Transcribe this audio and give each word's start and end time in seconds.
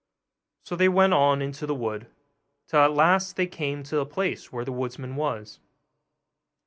So 0.65 0.75
they 0.75 0.89
went 0.89 1.13
on 1.13 1.43
into 1.43 1.67
the 1.67 1.75
wood, 1.75 2.07
till 2.65 2.79
at 2.79 2.91
last 2.91 3.35
they 3.35 3.45
came 3.45 3.83
to 3.83 3.97
the 3.97 4.03
place 4.07 4.51
where 4.51 4.65
the 4.65 4.71
woodman 4.71 5.15
was. 5.15 5.59